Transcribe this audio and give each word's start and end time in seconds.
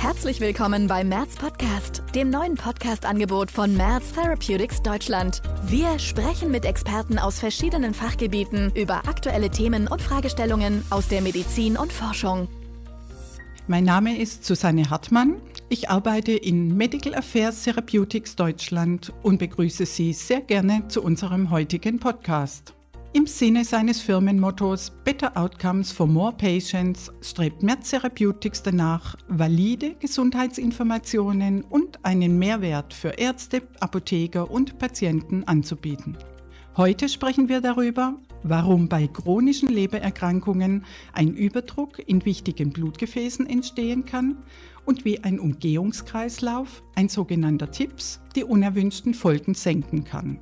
Herzlich 0.00 0.40
willkommen 0.40 0.86
beim 0.86 1.10
Merz 1.10 1.36
Podcast, 1.36 2.02
dem 2.14 2.30
neuen 2.30 2.54
Podcast-Angebot 2.54 3.50
von 3.50 3.76
Merz 3.76 4.12
Therapeutics 4.12 4.82
Deutschland. 4.82 5.42
Wir 5.66 5.98
sprechen 5.98 6.50
mit 6.50 6.64
Experten 6.64 7.18
aus 7.18 7.38
verschiedenen 7.38 7.92
Fachgebieten 7.92 8.72
über 8.74 9.06
aktuelle 9.06 9.50
Themen 9.50 9.88
und 9.88 10.00
Fragestellungen 10.00 10.82
aus 10.88 11.08
der 11.08 11.20
Medizin 11.20 11.76
und 11.76 11.92
Forschung. 11.92 12.48
Mein 13.68 13.84
Name 13.84 14.16
ist 14.16 14.46
Susanne 14.46 14.88
Hartmann. 14.88 15.36
Ich 15.68 15.90
arbeite 15.90 16.32
in 16.32 16.78
Medical 16.78 17.14
Affairs 17.14 17.64
Therapeutics 17.64 18.36
Deutschland 18.36 19.12
und 19.22 19.36
begrüße 19.36 19.84
Sie 19.84 20.14
sehr 20.14 20.40
gerne 20.40 20.88
zu 20.88 21.02
unserem 21.02 21.50
heutigen 21.50 22.00
Podcast. 22.00 22.72
Im 23.12 23.26
Sinne 23.26 23.64
seines 23.64 24.00
Firmenmottos 24.00 24.92
Better 25.04 25.36
Outcomes 25.36 25.90
for 25.90 26.06
More 26.06 26.32
Patients 26.32 27.10
strebt 27.20 27.60
Merz 27.60 27.90
Therapeutics 27.90 28.62
danach, 28.62 29.16
valide 29.26 29.96
Gesundheitsinformationen 29.98 31.62
und 31.62 31.98
einen 32.04 32.38
Mehrwert 32.38 32.94
für 32.94 33.08
Ärzte, 33.08 33.62
Apotheker 33.80 34.48
und 34.48 34.78
Patienten 34.78 35.42
anzubieten. 35.42 36.16
Heute 36.76 37.08
sprechen 37.08 37.48
wir 37.48 37.60
darüber, 37.60 38.14
warum 38.44 38.88
bei 38.88 39.08
chronischen 39.08 39.70
Lebererkrankungen 39.70 40.84
ein 41.12 41.34
Überdruck 41.34 41.98
in 42.06 42.24
wichtigen 42.24 42.70
Blutgefäßen 42.70 43.44
entstehen 43.44 44.04
kann 44.04 44.36
und 44.84 45.04
wie 45.04 45.24
ein 45.24 45.40
Umgehungskreislauf, 45.40 46.84
ein 46.94 47.08
sogenannter 47.08 47.72
TIPS, 47.72 48.20
die 48.36 48.44
unerwünschten 48.44 49.14
Folgen 49.14 49.54
senken 49.54 50.04
kann. 50.04 50.38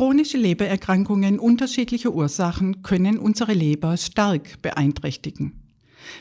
Chronische 0.00 0.38
Lebererkrankungen 0.38 1.38
unterschiedlicher 1.38 2.14
Ursachen 2.14 2.80
können 2.80 3.18
unsere 3.18 3.52
Leber 3.52 3.98
stark 3.98 4.62
beeinträchtigen. 4.62 5.60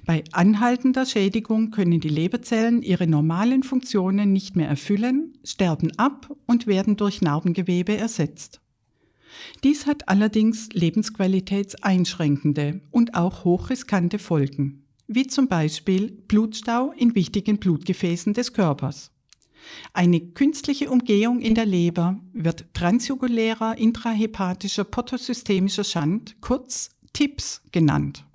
Bei 0.05 0.25
anhaltender 0.33 1.05
Schädigung 1.05 1.72
können 1.72 2.02
die 2.02 2.09
Leberzellen 2.09 2.81
ihre 2.81 3.07
normalen 3.07 3.63
Funktionen 3.63 4.33
nicht 4.33 4.57
mehr 4.57 4.67
erfüllen, 4.67 5.38
sterben 5.45 5.97
ab 5.97 6.30
und 6.45 6.67
werden 6.67 6.97
durch 6.97 7.22
Narbengewebe 7.22 7.95
ersetzt. 7.95 8.59
Dies 9.63 9.85
hat 9.85 10.09
allerdings 10.09 10.67
lebensqualitätseinschränkende 10.73 12.81
und 12.91 13.16
auch 13.16 13.45
hochriskante 13.45 14.19
Folgen, 14.19 14.83
wie 15.07 15.27
zum 15.27 15.47
Beispiel 15.47 16.11
Blutstau 16.27 16.91
in 16.97 17.16
wichtigen 17.16 17.59
Blutgefäßen 17.59 18.33
des 18.33 18.52
Körpers. 18.52 19.13
Eine 19.93 20.19
künstliche 20.19 20.89
Umgehung 20.89 21.41
in 21.41 21.55
der 21.55 21.65
Leber 21.65 22.19
wird 22.33 22.73
transjugulärer 22.73 23.77
intrahepatischer 23.77 24.83
portosystemischer 24.83 25.83
Schand, 25.83 26.38
kurz 26.41 26.91
TIPS 27.13 27.61
genannt. 27.71 28.25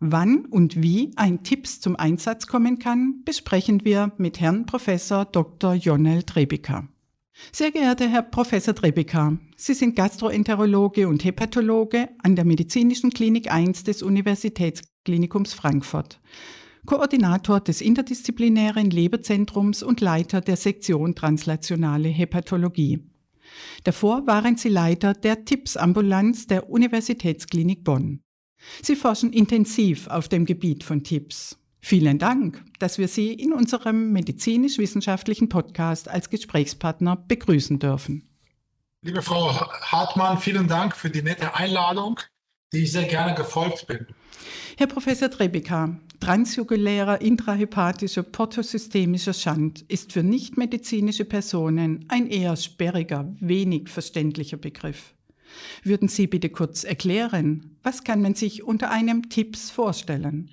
Wann 0.00 0.46
und 0.46 0.82
wie 0.82 1.12
ein 1.14 1.44
TIPS 1.44 1.80
zum 1.80 1.94
Einsatz 1.94 2.48
kommen 2.48 2.80
kann, 2.80 3.22
besprechen 3.24 3.84
wir 3.84 4.12
mit 4.16 4.40
Herrn 4.40 4.66
Professor 4.66 5.24
Dr. 5.24 5.74
Jonel 5.74 6.24
Trebika. 6.24 6.88
Sehr 7.52 7.70
geehrter 7.70 8.08
Herr 8.08 8.22
Professor 8.22 8.74
Trebika, 8.74 9.38
Sie 9.56 9.74
sind 9.74 9.96
Gastroenterologe 9.96 11.08
und 11.08 11.24
Hepatologe 11.24 12.08
an 12.22 12.36
der 12.36 12.44
Medizinischen 12.44 13.10
Klinik 13.10 13.50
1 13.50 13.84
des 13.84 14.02
Universitätsklinikums 14.02 15.54
Frankfurt. 15.54 16.20
Koordinator 16.84 17.60
des 17.60 17.80
interdisziplinären 17.80 18.90
Leberzentrums 18.90 19.82
und 19.82 20.00
Leiter 20.00 20.40
der 20.40 20.56
Sektion 20.56 21.14
Translationale 21.14 22.08
Hepatologie. 22.08 23.08
Davor 23.84 24.26
waren 24.26 24.56
sie 24.56 24.68
Leiter 24.68 25.14
der 25.14 25.44
TIPS-Ambulanz 25.44 26.46
der 26.46 26.70
Universitätsklinik 26.70 27.84
Bonn. 27.84 28.20
Sie 28.82 28.96
forschen 28.96 29.32
intensiv 29.32 30.08
auf 30.08 30.28
dem 30.28 30.44
Gebiet 30.44 30.84
von 30.84 31.04
TIPS. 31.04 31.58
Vielen 31.80 32.18
Dank, 32.18 32.64
dass 32.78 32.98
wir 32.98 33.08
Sie 33.08 33.32
in 33.32 33.52
unserem 33.52 34.12
medizinisch-wissenschaftlichen 34.12 35.48
Podcast 35.48 36.08
als 36.08 36.30
Gesprächspartner 36.30 37.16
begrüßen 37.16 37.80
dürfen. 37.80 38.28
Liebe 39.02 39.20
Frau 39.20 39.52
Hartmann, 39.52 40.38
vielen 40.38 40.68
Dank 40.68 40.94
für 40.94 41.10
die 41.10 41.22
nette 41.22 41.56
Einladung, 41.56 42.20
die 42.72 42.84
ich 42.84 42.92
sehr 42.92 43.04
gerne 43.04 43.34
gefolgt 43.34 43.86
bin. 43.86 44.06
Herr 44.76 44.86
Professor 44.86 45.30
Trebika, 45.30 45.98
transjugulärer 46.20 47.20
intrahepatischer 47.20 48.22
portosystemischer 48.22 49.34
Schand 49.34 49.82
ist 49.82 50.12
für 50.12 50.22
nichtmedizinische 50.22 51.24
Personen 51.24 52.06
ein 52.08 52.28
eher 52.28 52.56
sperriger, 52.56 53.34
wenig 53.40 53.88
verständlicher 53.88 54.56
Begriff. 54.56 55.14
Würden 55.82 56.08
Sie 56.08 56.26
bitte 56.26 56.48
kurz 56.48 56.84
erklären, 56.84 57.76
was 57.82 58.04
kann 58.04 58.22
man 58.22 58.34
sich 58.34 58.62
unter 58.62 58.90
einem 58.90 59.28
TIPS 59.28 59.70
vorstellen? 59.70 60.50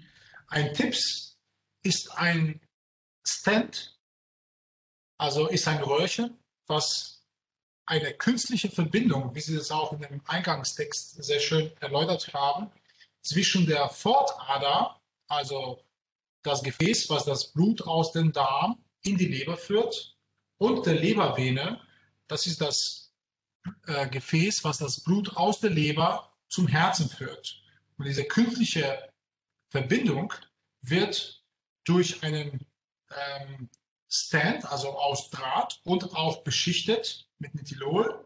Ein 0.47 0.73
TIPS 0.73 1.37
ist 1.83 2.11
ein 2.17 2.59
Stent, 3.25 3.97
also 5.17 5.47
ist 5.47 5.67
ein 5.67 5.81
Röhrchen, 5.81 6.37
was 6.67 7.18
eine 7.89 8.13
künstliche 8.13 8.69
Verbindung, 8.69 9.33
wie 9.33 9.41
Sie 9.41 9.55
das 9.55 9.71
auch 9.71 9.93
in 9.93 9.99
dem 10.01 10.21
Eingangstext 10.27 11.23
sehr 11.23 11.39
schön 11.39 11.71
erläutert 11.79 12.31
haben, 12.33 12.71
zwischen 13.21 13.65
der 13.65 13.89
Fortader, 13.89 15.01
also 15.27 15.83
das 16.43 16.61
Gefäß, 16.61 17.09
was 17.09 17.25
das 17.25 17.51
Blut 17.51 17.81
aus 17.81 18.11
dem 18.11 18.31
Darm 18.31 18.77
in 19.01 19.17
die 19.17 19.25
Leber 19.25 19.57
führt, 19.57 20.15
und 20.59 20.85
der 20.85 20.95
Lebervene, 20.95 21.81
das 22.27 22.45
ist 22.45 22.61
das 22.61 23.11
äh, 23.87 24.07
Gefäß, 24.07 24.63
was 24.63 24.77
das 24.77 25.01
Blut 25.01 25.35
aus 25.35 25.59
der 25.59 25.71
Leber 25.71 26.31
zum 26.47 26.67
Herzen 26.67 27.09
führt. 27.09 27.63
Und 27.97 28.05
diese 28.05 28.25
künstliche 28.25 29.09
Verbindung 29.69 30.33
wird 30.81 31.43
durch 31.85 32.21
einen 32.21 32.67
ähm, 33.09 33.69
Stand, 34.09 34.65
also 34.65 34.89
aus 34.89 35.29
Draht 35.31 35.79
und 35.85 36.15
auch 36.15 36.43
beschichtet 36.43 37.28
mit 37.39 37.55
Methylol, 37.55 38.25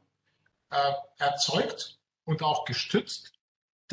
äh, 0.69 0.91
erzeugt 1.17 1.99
und 2.25 2.41
auch 2.43 2.65
gestützt 2.65 3.33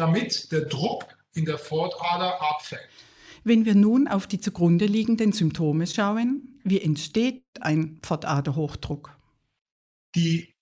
damit 0.01 0.51
der 0.51 0.63
Druck 0.63 1.07
in 1.35 1.45
der 1.45 1.59
Fortader 1.59 2.41
abfällt. 2.41 2.89
Wenn 3.45 3.65
wir 3.65 3.75
nun 3.75 4.09
auf 4.09 4.27
die 4.27 4.41
zugrunde 4.41 4.87
liegenden 4.87 5.33
Symptome 5.33 5.87
schauen, 5.87 6.61
wie 6.65 6.81
entsteht 6.81 7.45
ein 7.61 8.01
Fortaderhochdruck? 8.03 9.17
Die 10.15 10.55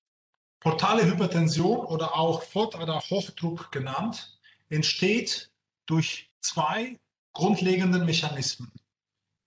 portale 0.60 1.04
Hypertension 1.06 1.86
oder 1.86 2.16
auch 2.16 2.42
Fortaderhochdruck 2.42 3.72
genannt, 3.72 4.38
entsteht 4.68 5.50
durch 5.86 6.30
zwei 6.40 6.98
grundlegende 7.32 8.00
Mechanismen. 8.00 8.70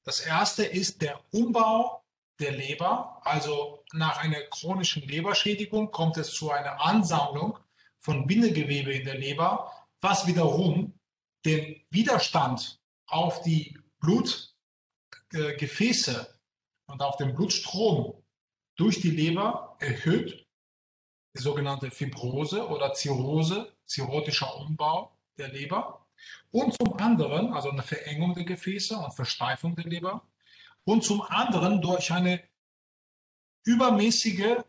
Das 0.03 0.21
erste 0.21 0.63
ist 0.63 1.01
der 1.01 1.19
Umbau 1.31 2.00
der 2.41 2.51
Leber, 2.51 3.21
also 3.23 3.85
nach 3.93 4.17
einer 4.17 4.41
chronischen 4.41 5.07
Leberschädigung 5.07 5.91
kommt 5.91 6.17
es 6.17 6.33
zu 6.33 6.51
einer 6.51 6.81
Ansammlung 6.81 7.57
von 7.99 8.27
Bindegewebe 8.27 8.91
in 8.93 9.05
der 9.05 9.17
Leber, 9.17 9.71
was 10.01 10.27
wiederum 10.27 10.99
den 11.45 11.81
Widerstand 11.89 12.81
auf 13.07 13.41
die 13.43 13.77
Blutgefäße 13.99 16.39
und 16.87 17.01
auf 17.01 17.15
den 17.17 17.35
Blutstrom 17.35 18.21
durch 18.75 19.01
die 19.01 19.11
Leber 19.11 19.75
erhöht, 19.79 20.47
die 21.35 21.41
sogenannte 21.41 21.91
Fibrose 21.91 22.67
oder 22.67 22.93
Zirrhose, 22.93 23.71
zirrhotischer 23.85 24.57
Umbau 24.57 25.15
der 25.37 25.49
Leber. 25.49 26.07
Und 26.51 26.73
zum 26.73 26.97
anderen, 26.97 27.53
also 27.53 27.69
eine 27.69 27.83
Verengung 27.83 28.33
der 28.33 28.43
Gefäße 28.43 28.97
und 28.97 29.13
Versteifung 29.13 29.75
der 29.75 29.85
Leber. 29.85 30.27
Und 30.83 31.03
zum 31.03 31.21
anderen 31.21 31.81
durch 31.81 32.11
eine 32.11 32.43
übermäßige 33.63 34.63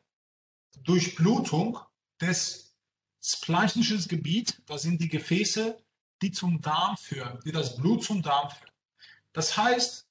Durchblutung 0.85 1.79
des 2.21 2.77
spleichnisches 3.23 4.09
Gebiet, 4.09 4.61
das 4.67 4.83
sind 4.83 5.01
die 5.01 5.09
Gefäße, 5.09 5.79
die 6.21 6.33
zum 6.33 6.61
Darm 6.61 6.97
führen, 6.97 7.41
die 7.45 7.53
das 7.53 7.77
Blut 7.77 8.05
zum 8.05 8.23
Darm 8.23 8.51
führen. 8.51 8.73
Das 9.33 9.57
heißt, 9.57 10.09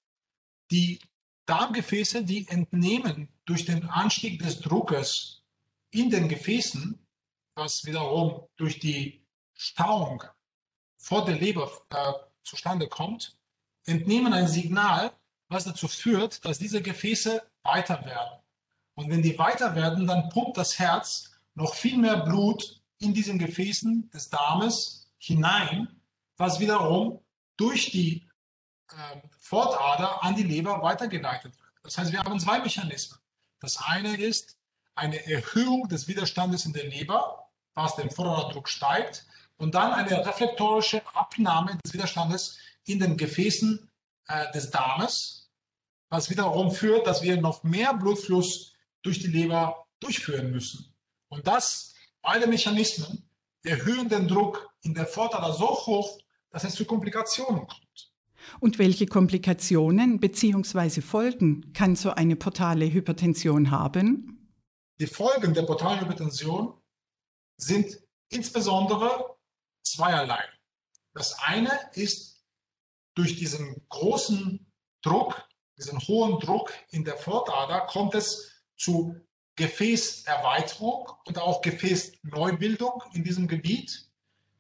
die 0.72 1.00
Darmgefäße, 1.46 2.24
die 2.24 2.48
entnehmen 2.48 3.30
durch 3.46 3.66
den 3.66 3.86
Anstieg 3.88 4.42
des 4.42 4.60
Druckes 4.60 5.44
in 5.92 6.10
den 6.10 6.30
Gefäßen, 6.30 6.98
was 7.56 7.86
wiederum 7.86 8.48
durch 8.56 8.80
die 8.80 9.26
Stauung 9.54 10.24
vor 10.98 11.26
der 11.26 11.36
Leber 11.36 11.70
äh, 11.90 12.14
zustande 12.44 12.88
kommt, 12.88 13.38
entnehmen 13.86 14.34
ein 14.34 14.48
Signal, 14.48 15.12
was 15.52 15.66
dazu 15.66 15.88
führt, 15.88 16.44
dass 16.46 16.60
diese 16.60 16.82
Gefäße 16.82 17.44
weiter 17.64 18.04
werden. 18.06 18.40
Und 18.96 19.10
wenn 19.10 19.22
die 19.22 19.38
weiter 19.38 19.76
werden, 19.76 20.08
dann 20.08 20.30
pumpt 20.30 20.58
das 20.58 20.80
Herz 20.80 21.32
noch 21.56 21.76
viel 21.76 21.98
mehr 21.98 22.18
Blut 22.18 22.82
in 23.00 23.14
diesen 23.14 23.38
Gefäßen 23.38 24.10
des 24.12 24.30
Darmes 24.30 25.10
hinein, 25.18 25.88
was 26.38 26.60
wiederum 26.60 27.20
durch 27.58 27.92
die 27.92 28.28
äh, 28.90 28.94
Fortader 29.40 30.24
an 30.24 30.36
die 30.36 30.44
Leber 30.44 30.82
weitergeleitet 30.82 31.54
wird. 31.58 31.72
Das 31.84 31.98
heißt, 31.98 32.12
wir 32.12 32.20
haben 32.20 32.40
zwei 32.40 32.60
Mechanismen. 32.60 33.20
Das 33.60 33.78
eine 33.78 34.16
ist 34.18 34.58
eine 34.96 35.26
Erhöhung 35.26 35.88
des 35.88 36.08
Widerstandes 36.08 36.66
in 36.66 36.74
der 36.74 36.86
Leber, 36.86 37.50
was 37.74 37.96
den 37.96 38.10
Vorderdruck 38.10 38.70
steigt. 38.70 39.26
und 39.58 39.76
dann 39.76 39.94
eine 39.94 40.26
reflektorische 40.26 41.04
Abnahme 41.14 41.78
des 41.84 41.94
Widerstandes 41.94 42.58
in 42.86 43.00
den 43.00 43.16
Gefäßen 43.16 43.92
äh, 44.28 44.52
des 44.54 44.72
Darmes, 44.72 45.41
was 46.12 46.30
wiederum 46.30 46.72
führt, 46.72 47.08
dass 47.08 47.24
wir 47.24 47.40
noch 47.40 47.64
mehr 47.64 47.94
Blutfluss 47.94 48.74
durch 49.02 49.20
die 49.20 49.28
Leber 49.28 49.88
durchführen 50.00 50.52
müssen. 50.52 50.94
Und 51.30 51.48
das, 51.48 51.96
beide 52.22 52.48
Mechanismen, 52.48 53.30
erhöhen 53.64 54.10
den 54.10 54.28
Druck 54.28 54.70
in 54.82 54.94
der 54.94 55.08
Vortader 55.08 55.54
so 55.54 55.70
hoch, 55.70 56.20
dass 56.50 56.66
es 56.66 56.76
zu 56.76 56.86
Komplikationen 56.86 57.66
kommt. 57.66 58.12
Und 58.60 58.78
welche 58.78 59.06
Komplikationen 59.06 60.20
bzw. 60.20 61.02
Folgen 61.02 61.72
kann 61.74 61.96
so 61.96 62.12
eine 62.12 62.36
portale 62.36 62.92
Hypertension 62.92 63.72
haben? 63.72 64.52
Die 65.00 65.08
Folgen 65.08 65.54
der 65.54 65.64
portalen 65.64 66.02
Hypertension 66.02 66.74
sind 67.58 67.98
insbesondere 68.30 69.38
zweierlei. 69.84 70.44
Das 71.14 71.40
eine 71.40 71.72
ist 71.94 72.44
durch 73.16 73.38
diesen 73.38 73.86
großen 73.90 74.72
Druck, 75.02 75.48
diesen 75.82 76.00
hohen 76.00 76.40
Druck 76.40 76.74
in 76.90 77.04
der 77.04 77.18
Vortader, 77.18 77.82
kommt 77.82 78.16
es 78.16 78.52
zu 78.78 79.16
Gefäßerweiterung 79.56 81.12
und 81.26 81.40
auch 81.40 81.62
Gefäßneubildung 81.62 83.04
in 83.14 83.24
diesem 83.24 83.48
Gebiet. 83.48 84.10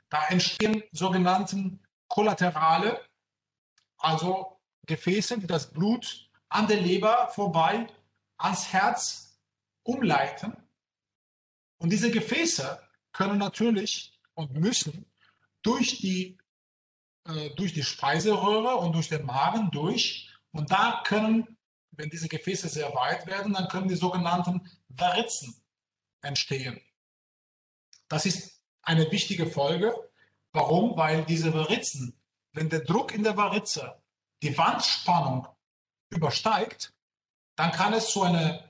Da 0.10 0.28
entstehen 0.28 0.84
sogenannte 0.92 1.80
Kollaterale, 2.08 3.02
also 3.98 4.60
Gefäße, 4.86 5.40
die 5.40 5.48
das 5.48 5.72
Blut 5.72 6.30
an 6.50 6.68
der 6.68 6.82
Leber 6.82 7.30
vorbei 7.34 7.88
ans 8.38 8.74
Herz 8.74 9.40
umleiten. 9.84 10.58
Und 11.78 11.92
diese 11.92 12.12
Gefäße 12.12 12.82
können 13.14 13.38
natürlich 13.38 14.20
und 14.34 14.54
müssen 14.54 15.06
durch 15.62 16.00
die, 16.00 16.38
äh, 17.26 17.52
durch 17.52 17.74
die 17.74 17.84
Speiseröhre 17.84 18.76
und 18.78 18.94
durch 18.94 19.10
den 19.10 19.26
Magen 19.26 19.72
durch. 19.72 20.31
Und 20.52 20.72
da 20.72 21.02
können, 21.06 21.58
wenn 21.92 22.10
diese 22.10 22.28
Gefäße 22.28 22.70
sehr 22.70 22.94
weit 22.94 23.26
werden, 23.28 23.54
dann 23.54 23.68
können 23.68 23.88
die 23.88 23.96
sogenannten 23.96 24.70
Varizen 24.90 25.62
entstehen. 26.22 26.80
Das 28.08 28.26
ist 28.26 28.62
eine 28.82 29.10
wichtige 29.12 29.48
Folge. 29.48 29.94
Warum? 30.52 30.98
Weil 30.98 31.24
diese 31.26 31.54
Varizen, 31.54 32.20
wenn 32.54 32.70
der 32.70 32.82
Druck 32.82 33.14
in 33.14 33.24
der 33.24 33.38
Varize 33.38 34.02
die 34.42 34.58
Wandspannung 34.58 35.48
übersteigt, 36.10 36.94
dann 37.56 37.72
kann 37.72 37.94
es 37.94 38.10
zu 38.10 38.24
einer 38.24 38.70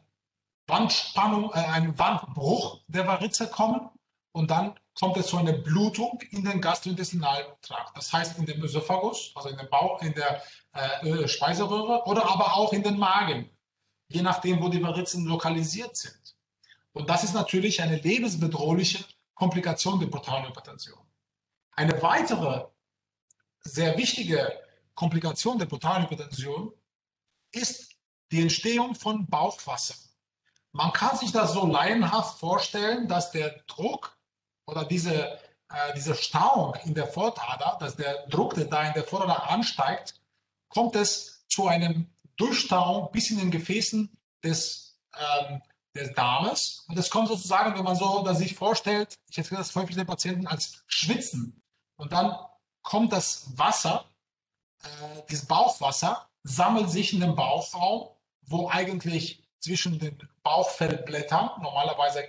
Wandspannung, 0.67 1.51
äh, 1.53 1.57
einem 1.57 1.97
Wandbruch 1.97 2.81
der 2.87 3.07
Varize 3.07 3.49
kommen 3.49 3.89
und 4.31 4.51
dann 4.51 4.79
kommt 4.99 5.17
es 5.17 5.27
zu 5.27 5.37
einer 5.37 5.53
Blutung 5.53 6.19
in 6.31 6.43
den 6.43 6.61
Gastrointestinaltrakt. 6.61 7.95
Das 7.95 8.11
heißt 8.11 8.37
in 8.37 8.45
dem 8.45 8.61
Ösophagus, 8.63 9.31
also 9.35 9.49
in 9.49 9.57
dem 9.57 9.69
Bauch, 9.69 10.01
in 10.01 10.13
der 10.13 10.41
äh, 10.73 11.27
Speiseröhre 11.27 12.03
oder 12.05 12.25
aber 12.29 12.55
auch 12.55 12.73
in 12.73 12.83
den 12.83 12.97
Magen, 12.97 13.49
je 14.09 14.21
nachdem, 14.21 14.61
wo 14.61 14.69
die 14.69 14.83
Varizen 14.83 15.25
lokalisiert 15.25 15.95
sind. 15.95 16.35
Und 16.93 17.09
das 17.09 17.23
ist 17.23 17.33
natürlich 17.33 17.81
eine 17.81 17.97
lebensbedrohliche 17.97 19.03
Komplikation 19.33 19.99
der 19.99 20.07
Portalhypertension. 20.07 20.99
Eine 21.71 22.01
weitere 22.01 22.65
sehr 23.61 23.97
wichtige 23.97 24.51
Komplikation 24.93 25.57
der 25.57 25.67
Portalhypertension 25.67 26.73
ist 27.51 27.95
die 28.31 28.41
Entstehung 28.41 28.95
von 28.95 29.25
Bauchwasser. 29.25 29.95
Man 30.73 30.93
kann 30.93 31.17
sich 31.17 31.31
das 31.31 31.53
so 31.53 31.65
laienhaft 31.65 32.39
vorstellen, 32.39 33.07
dass 33.07 33.31
der 33.31 33.63
Druck 33.67 34.17
oder 34.71 34.85
diese, 34.85 35.13
äh, 35.69 35.93
diese 35.95 36.15
Stauung 36.15 36.75
in 36.85 36.95
der 36.95 37.07
Vortader, 37.07 37.77
dass 37.79 37.95
der 37.95 38.25
Druck, 38.27 38.55
der 38.55 38.65
da 38.65 38.87
in 38.87 38.93
der 38.93 39.03
Vortader 39.03 39.49
ansteigt, 39.49 40.15
kommt 40.69 40.95
es 40.95 41.45
zu 41.47 41.67
einem 41.67 42.09
Durchstauung 42.37 43.11
bis 43.11 43.29
in 43.29 43.37
den 43.37 43.51
Gefäßen 43.51 44.09
des, 44.43 44.97
ähm, 45.15 45.61
des 45.93 46.13
Darmes. 46.13 46.85
Und 46.87 46.97
es 46.97 47.09
kommt 47.09 47.27
sozusagen, 47.27 47.75
wenn 47.77 47.83
man 47.83 47.95
so 47.95 48.23
dass 48.23 48.37
sich 48.37 48.55
vorstellt, 48.55 49.15
ich 49.29 49.37
erzähle 49.37 49.59
das 49.59 49.75
häufig 49.75 49.95
den 49.95 50.07
Patienten 50.07 50.47
als 50.47 50.81
Schwitzen. 50.87 51.61
Und 51.97 52.13
dann 52.13 52.35
kommt 52.81 53.11
das 53.11 53.45
Wasser, 53.57 54.05
äh, 54.83 55.21
dieses 55.29 55.45
Bauchwasser, 55.45 56.29
sammelt 56.43 56.89
sich 56.89 57.13
in 57.13 57.19
dem 57.19 57.35
Bauchraum, 57.35 58.09
wo 58.43 58.69
eigentlich 58.69 59.43
zwischen 59.59 59.99
den 59.99 60.17
Bauchfellblättern 60.41 61.61
normalerweise 61.61 62.23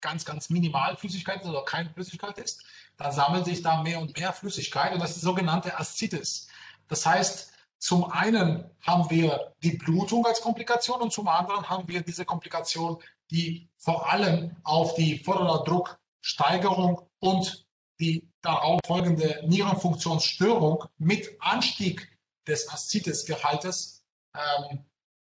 ganz, 0.00 0.24
ganz 0.24 0.50
minimal 0.50 0.96
Flüssigkeit 0.96 1.44
oder 1.44 1.64
keine 1.64 1.90
Flüssigkeit 1.90 2.38
ist, 2.38 2.64
dann 2.96 3.12
sammelt 3.12 3.44
sich 3.44 3.62
da 3.62 3.82
mehr 3.82 4.00
und 4.00 4.16
mehr 4.16 4.32
Flüssigkeit 4.32 4.92
und 4.92 5.00
das 5.00 5.10
ist 5.10 5.20
die 5.20 5.24
sogenannte 5.24 5.78
Aszites. 5.78 6.48
Das 6.88 7.04
heißt, 7.06 7.52
zum 7.78 8.10
einen 8.10 8.68
haben 8.80 9.08
wir 9.10 9.54
die 9.62 9.76
Blutung 9.76 10.26
als 10.26 10.40
Komplikation 10.40 11.00
und 11.00 11.12
zum 11.12 11.28
anderen 11.28 11.68
haben 11.68 11.86
wir 11.86 12.00
diese 12.02 12.24
Komplikation, 12.24 12.98
die 13.30 13.68
vor 13.76 14.10
allem 14.10 14.56
auf 14.64 14.94
die 14.94 15.18
Vorderdrucksteigerung 15.18 17.02
und 17.20 17.66
die 18.00 18.28
darauf 18.40 18.80
folgende 18.86 19.42
Nierenfunktionsstörung 19.46 20.84
mit 20.98 21.36
Anstieg 21.40 22.16
des 22.46 22.68
Aszites-Gehaltes 22.68 24.02
ähm, 24.34 24.84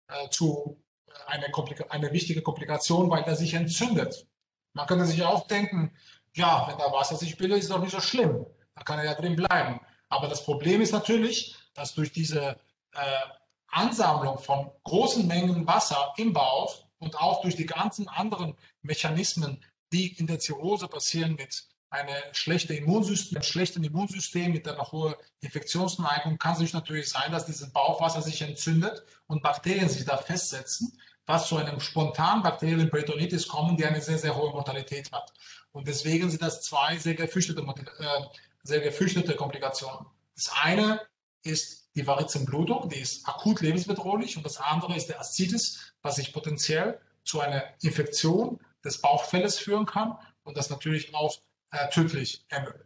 äh, 0.08 0.30
zu 0.30 0.82
eine, 1.28 1.48
eine 1.90 2.12
wichtige 2.14 2.42
Komplikation, 2.42 3.10
weil 3.10 3.24
er 3.24 3.36
sich 3.36 3.54
entzündet. 3.54 4.28
Man 4.74 4.88
könnte 4.88 5.06
sich 5.06 5.24
auch 5.24 5.48
denken, 5.48 5.92
ja, 6.34 6.68
wenn 6.68 6.78
da 6.78 6.92
Wasser 6.92 7.16
sich 7.16 7.38
bildet, 7.38 7.60
ist 7.60 7.72
doch 7.72 7.82
nicht 7.82 7.92
so 7.92 8.00
schlimm. 8.00 8.46
Da 8.76 8.84
kann 8.84 9.00
er 9.00 9.06
ja 9.06 9.14
drin 9.14 9.36
bleiben. 9.36 9.80
Aber 10.10 10.28
das 10.28 10.44
Problem 10.44 10.82
ist 10.82 10.92
natürlich, 10.92 11.56
dass 11.74 11.94
durch 11.94 12.12
diese 12.12 12.58
äh, 12.94 13.20
Ansammlung 13.68 14.40
von 14.40 14.72
großen 14.84 15.28
Mengen 15.28 15.68
Wasser 15.68 16.14
im 16.18 16.34
Bauch 16.34 16.86
und 16.98 17.20
auch 17.20 17.42
durch 17.42 17.56
die 17.56 17.66
ganzen 17.66 18.08
anderen 18.08 18.56
Mechanismen, 18.82 19.64
die 19.92 20.18
in 20.18 20.28
der 20.28 20.40
Zirrhose 20.40 20.88
passieren 20.88 21.36
mit 21.36 21.66
einem 21.92 22.22
schlechten 22.34 22.74
Immunsystem, 22.74 23.38
einem 23.38 23.44
schlechten 23.44 23.84
Immunsystem 23.84 24.52
mit 24.52 24.68
einer 24.68 24.92
hohen 24.92 25.16
Infektionsneigung, 25.42 26.38
kann 26.38 26.62
es 26.62 26.74
natürlich 26.74 27.10
sein, 27.10 27.32
dass 27.32 27.46
dieses 27.46 27.72
Bauchwasser 27.72 28.22
sich 28.22 28.42
entzündet 28.42 29.04
und 29.28 29.42
Bakterien 29.42 29.90
sich 29.90 30.06
da 30.06 30.18
festsetzen 30.18 31.00
was 31.30 31.48
zu 31.48 31.58
einem 31.58 31.80
spontanen 31.80 32.42
bakteriellen 32.42 32.90
Peritonitis 32.90 33.48
kommen, 33.48 33.78
die 33.78 33.86
eine 33.86 34.02
sehr, 34.02 34.18
sehr 34.18 34.36
hohe 34.36 34.50
Mortalität 34.50 35.12
hat. 35.12 35.32
Und 35.72 35.88
deswegen 35.88 36.28
sind 36.28 36.42
das 36.42 36.64
zwei 36.64 36.98
sehr 36.98 37.14
gefürchtete, 37.14 37.62
äh, 37.62 38.22
sehr 38.64 38.82
gefürchtete 38.82 39.36
Komplikationen. 39.36 40.08
Das 40.36 40.52
eine 40.64 41.02
ist 41.44 41.92
die 41.96 42.08
Varizenblutung, 42.08 42.90
die 42.90 43.00
ist 43.00 43.28
akut 43.28 43.62
lebensbedrohlich 43.62 44.38
und 44.38 44.46
das 44.46 44.58
andere 44.58 44.96
ist 44.96 45.08
der 45.08 45.20
Aszites, 45.20 45.94
was 46.02 46.16
sich 46.16 46.34
potenziell 46.34 47.00
zu 47.24 47.42
einer 47.42 47.64
Infektion 47.84 48.60
des 48.84 49.00
Bauchfelles 49.00 49.60
führen 49.60 49.86
kann 49.86 50.18
und 50.42 50.58
das 50.58 50.72
natürlich 50.72 51.14
auch 51.14 51.38
äh, 51.70 51.90
tödlich 51.92 52.44
endet. 52.50 52.86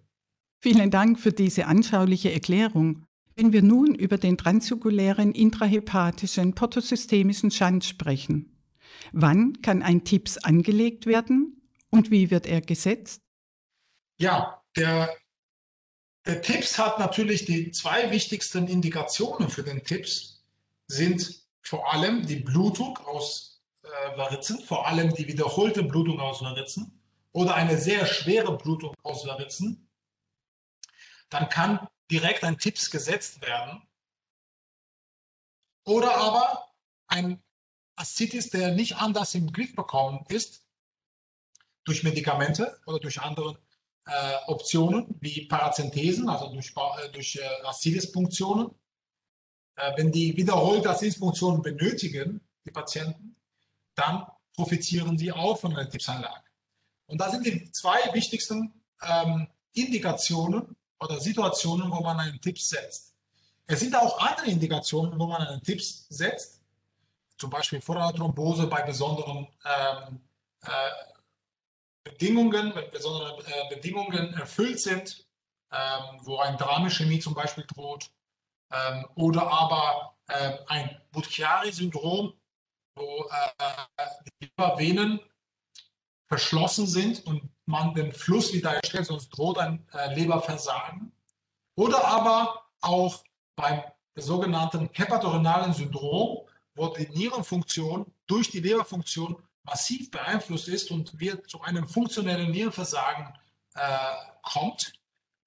Vielen 0.61 0.91
Dank 0.91 1.17
für 1.17 1.31
diese 1.31 1.65
anschauliche 1.67 2.33
Erklärung. 2.33 3.05
Wenn 3.35 3.51
wir 3.51 3.63
nun 3.63 3.95
über 3.95 4.17
den 4.17 4.37
transjugulären 4.37 5.31
intrahepatischen 5.31 6.53
portosystemischen 6.53 7.49
Schand 7.49 7.83
sprechen, 7.83 8.59
wann 9.11 9.61
kann 9.61 9.81
ein 9.81 10.03
TIPS 10.03 10.37
angelegt 10.37 11.05
werden 11.07 11.61
und 11.89 12.11
wie 12.11 12.29
wird 12.29 12.45
er 12.45 12.61
gesetzt? 12.61 13.21
Ja, 14.19 14.61
der, 14.75 15.09
der 16.25 16.41
TIPS 16.41 16.77
hat 16.77 16.99
natürlich 16.99 17.45
die 17.45 17.71
zwei 17.71 18.11
wichtigsten 18.11 18.67
Indikationen 18.67 19.49
für 19.49 19.63
den 19.63 19.83
TIPS 19.83 20.45
sind 20.87 21.43
vor 21.61 21.91
allem 21.91 22.25
die 22.25 22.35
Blutung 22.35 22.97
aus 22.99 23.63
äh, 23.83 24.17
Varizen, 24.17 24.61
vor 24.63 24.85
allem 24.85 25.13
die 25.13 25.27
wiederholte 25.27 25.83
Blutung 25.83 26.19
aus 26.19 26.41
Varizen 26.41 27.01
oder 27.31 27.55
eine 27.55 27.77
sehr 27.77 28.05
schwere 28.05 28.57
Blutung 28.57 28.93
aus 29.01 29.25
Varizen. 29.25 29.89
Dann 31.29 31.49
kann 31.49 31.87
direkt 32.11 32.43
ein 32.43 32.57
Tipps 32.57 32.89
gesetzt 32.89 33.41
werden. 33.41 33.81
Oder 35.85 36.15
aber 36.15 36.73
ein 37.07 37.43
Aszitis, 37.95 38.49
der 38.49 38.71
nicht 38.71 38.97
anders 38.97 39.35
im 39.35 39.51
Griff 39.51 39.75
bekommen 39.75 40.25
ist, 40.29 40.65
durch 41.85 42.03
Medikamente 42.03 42.79
oder 42.85 42.99
durch 42.99 43.21
andere 43.21 43.59
äh, 44.05 44.35
Optionen 44.47 45.15
wie 45.19 45.45
Parazenthesen, 45.45 46.29
also 46.29 46.49
durch, 46.49 46.73
äh, 46.75 47.09
durch 47.11 47.35
äh, 47.35 47.65
Aszitis-Punktionen. 47.65 48.71
Äh, 49.75 49.97
wenn 49.97 50.11
die 50.11 50.35
wiederholte 50.35 50.89
Aszitis-Punktionen 50.89 51.61
benötigen, 51.61 52.41
die 52.65 52.71
Patienten, 52.71 53.35
dann 53.95 54.25
profitieren 54.55 55.17
sie 55.17 55.31
auch 55.31 55.59
von 55.59 55.75
einer 55.75 55.89
Tipsanlage. 55.89 56.43
Und 57.05 57.19
da 57.19 57.29
sind 57.29 57.45
die 57.45 57.71
zwei 57.71 58.13
wichtigsten 58.13 58.81
ähm, 59.01 59.47
Indikationen 59.73 60.75
oder 61.03 61.19
Situationen, 61.19 61.91
wo 61.91 62.01
man 62.01 62.19
einen 62.19 62.39
Tipps 62.39 62.69
setzt. 62.69 63.13
Es 63.65 63.79
sind 63.79 63.95
auch 63.95 64.19
andere 64.19 64.47
Indikationen, 64.47 65.17
wo 65.19 65.27
man 65.27 65.41
einen 65.41 65.63
Tipps 65.63 66.07
setzt, 66.09 66.61
zum 67.37 67.49
Beispiel 67.49 67.81
Vorderthrombose 67.81 68.67
bei 68.67 68.81
besonderen 68.81 69.47
ähm, 69.65 70.19
äh, 70.61 70.69
Bedingungen, 72.03 72.75
wenn 72.75 72.89
besondere 72.91 73.39
äh, 73.45 73.75
Bedingungen 73.75 74.33
erfüllt 74.33 74.79
sind, 74.79 75.25
ähm, 75.71 76.19
wo 76.21 76.37
ein 76.37 76.57
Dramischämie 76.57 77.19
zum 77.19 77.33
Beispiel 77.33 77.65
droht, 77.65 78.11
ähm, 78.71 79.05
oder 79.15 79.47
aber 79.49 80.15
äh, 80.27 80.57
ein 80.67 81.01
Bucchiari-Syndrom, 81.11 82.33
wo 82.95 83.29
äh, 83.29 84.05
die 84.41 84.45
Lebervenen 84.45 85.19
verschlossen 86.27 86.87
sind 86.87 87.25
und 87.25 87.49
man 87.65 87.93
den 87.93 88.11
Fluss 88.11 88.53
wieder 88.53 88.73
erstellt, 88.73 89.05
sonst 89.05 89.29
droht 89.29 89.57
ein 89.57 89.87
äh, 89.93 90.13
Leberversagen. 90.15 91.11
Oder 91.75 92.05
aber 92.05 92.65
auch 92.81 93.23
beim 93.55 93.81
sogenannten 94.15 94.89
hepatorenalen 94.93 95.73
Syndrom, 95.73 96.47
wo 96.75 96.87
die 96.89 97.07
Nierenfunktion 97.09 98.11
durch 98.27 98.49
die 98.49 98.59
Leberfunktion 98.59 99.41
massiv 99.63 100.11
beeinflusst 100.11 100.67
ist 100.67 100.91
und 100.91 101.19
wir 101.19 101.43
zu 101.45 101.61
einem 101.61 101.87
funktionellen 101.87 102.51
Nierenversagen 102.51 103.33
äh, 103.75 103.97
kommt. 104.41 104.93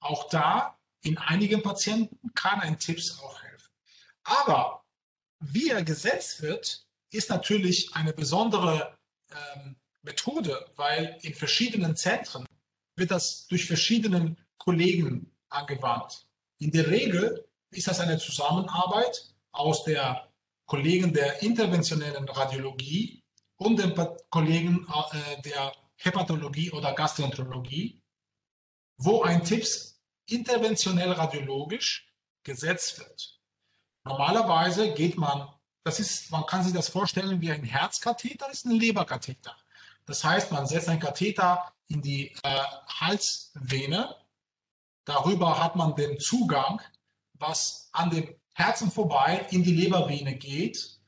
Auch 0.00 0.28
da 0.28 0.78
in 1.02 1.18
einigen 1.18 1.62
Patienten 1.62 2.32
kann 2.34 2.60
ein 2.60 2.78
Tipps 2.78 3.20
auch 3.20 3.42
helfen. 3.42 3.70
Aber 4.24 4.84
wie 5.38 5.70
er 5.70 5.84
gesetzt 5.84 6.42
wird, 6.42 6.86
ist 7.10 7.30
natürlich 7.30 7.94
eine 7.94 8.12
besondere 8.12 8.96
ähm, 9.30 9.76
Methode, 10.06 10.70
weil 10.76 11.18
in 11.22 11.34
verschiedenen 11.34 11.96
Zentren 11.96 12.46
wird 12.96 13.10
das 13.10 13.46
durch 13.48 13.66
verschiedene 13.66 14.36
Kollegen 14.56 15.30
angewandt. 15.50 16.26
In 16.58 16.70
der 16.70 16.88
Regel 16.88 17.46
ist 17.70 17.88
das 17.88 18.00
eine 18.00 18.16
Zusammenarbeit 18.18 19.34
aus 19.52 19.84
der 19.84 20.28
Kollegen 20.64 21.12
der 21.12 21.42
interventionellen 21.42 22.28
Radiologie 22.28 23.22
und 23.56 23.78
den 23.78 23.94
Kollegen 24.30 24.86
äh, 25.12 25.42
der 25.42 25.72
Hepatologie 25.96 26.70
oder 26.72 26.94
Gastroenterologie, 26.94 28.02
wo 28.98 29.22
ein 29.22 29.44
Tipps 29.44 30.00
interventionell 30.26 31.12
radiologisch 31.12 32.12
gesetzt 32.42 32.98
wird. 32.98 33.40
Normalerweise 34.04 34.94
geht 34.94 35.16
man, 35.16 35.48
das 35.84 36.00
ist, 36.00 36.30
man 36.30 36.46
kann 36.46 36.62
sich 36.62 36.72
das 36.72 36.88
vorstellen 36.88 37.40
wie 37.40 37.50
ein 37.50 37.64
Herzkatheter, 37.64 38.50
ist 38.50 38.66
ein 38.66 38.72
Leberkatheter. 38.72 39.56
Das 40.06 40.24
heißt, 40.24 40.52
man 40.52 40.66
setzt 40.66 40.88
ein 40.88 41.00
Katheter 41.00 41.72
in 41.88 42.00
die 42.00 42.32
äh, 42.42 42.62
Halsvene. 43.00 44.16
Darüber 45.04 45.62
hat 45.62 45.76
man 45.76 45.94
den 45.94 46.18
Zugang, 46.18 46.80
was 47.34 47.90
an 47.92 48.10
dem 48.10 48.34
Herzen 48.54 48.90
vorbei 48.90 49.46
in 49.50 49.62
die 49.62 49.74
Lebervene 49.74 50.34
geht. 50.36 50.98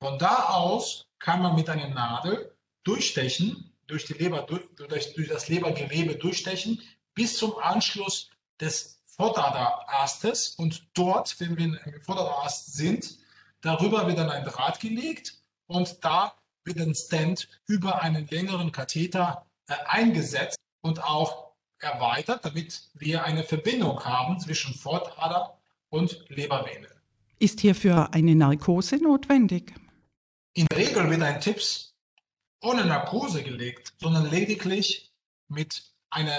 Von 0.00 0.18
da 0.18 0.48
aus 0.50 1.06
kann 1.18 1.42
man 1.42 1.54
mit 1.54 1.68
einer 1.68 1.88
Nadel 1.88 2.56
durchstechen, 2.82 3.72
durch, 3.86 4.06
die 4.06 4.14
Leber, 4.14 4.42
durch, 4.42 5.14
durch 5.14 5.28
das 5.28 5.48
Lebergewebe 5.48 6.16
durchstechen, 6.16 6.82
bis 7.14 7.36
zum 7.36 7.56
Anschluss 7.58 8.30
des 8.58 9.02
Vorderastes. 9.04 10.54
Und 10.56 10.86
dort, 10.94 11.38
wenn 11.40 11.56
wir 11.56 11.86
im 11.86 12.02
Vorderast 12.02 12.74
sind, 12.74 13.18
darüber 13.60 14.06
wird 14.06 14.18
dann 14.18 14.30
ein 14.30 14.44
Draht 14.44 14.80
gelegt 14.80 15.34
und 15.66 16.02
da 16.02 16.34
wird 16.64 16.78
ein 16.78 16.94
Stent 16.94 17.48
über 17.66 18.02
einen 18.02 18.26
längeren 18.28 18.72
Katheter 18.72 19.46
äh, 19.66 19.74
eingesetzt 19.86 20.58
und 20.82 21.02
auch 21.02 21.52
erweitert, 21.78 22.44
damit 22.44 22.90
wir 22.94 23.24
eine 23.24 23.42
Verbindung 23.42 24.04
haben 24.04 24.38
zwischen 24.38 24.74
Vordader 24.74 25.58
und 25.88 26.24
Lebervene. 26.28 26.88
Ist 27.38 27.60
hierfür 27.60 28.12
eine 28.12 28.34
Narkose 28.34 28.96
notwendig? 28.96 29.74
In 30.52 30.66
der 30.66 30.78
Regel 30.78 31.08
wird 31.08 31.22
ein 31.22 31.40
Tipps 31.40 31.94
ohne 32.62 32.84
Narkose 32.84 33.42
gelegt, 33.42 33.94
sondern 33.98 34.30
lediglich 34.30 35.10
mit 35.48 35.90
einer 36.10 36.38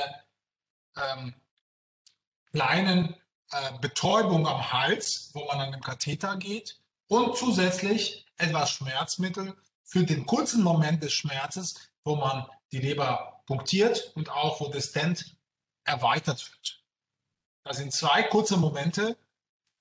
ähm, 0.96 1.34
kleinen 2.52 3.16
äh, 3.52 3.80
Betäubung 3.80 4.48
am 4.48 4.72
Hals, 4.72 5.32
wo 5.34 5.46
man 5.46 5.60
an 5.60 5.72
den 5.72 5.82
Katheter 5.82 6.38
geht 6.38 6.80
und 7.08 7.36
zusätzlich 7.36 8.26
etwas 8.38 8.72
Schmerzmittel 8.72 9.56
für 9.92 10.06
den 10.06 10.26
kurzen 10.26 10.64
Moment 10.64 11.04
des 11.04 11.12
Schmerzes, 11.12 11.76
wo 12.06 12.16
man 12.16 12.48
die 12.72 12.80
Leber 12.80 13.44
punktiert 13.46 14.14
und 14.16 14.30
auch 14.30 14.62
wo 14.62 14.70
der 14.70 14.80
Stent 14.80 15.36
erweitert 15.84 16.50
wird. 16.50 16.82
Das 17.66 17.78
sind 17.78 17.92
zwei 17.92 18.24
kurze 18.24 18.56
Momente, 18.56 19.18